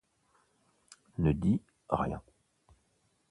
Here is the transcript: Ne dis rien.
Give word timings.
Ne 1.19 1.31
dis 1.31 1.61
rien. 1.89 2.23